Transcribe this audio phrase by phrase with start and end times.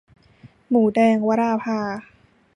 [0.69, 1.79] หมูแดง- วราภา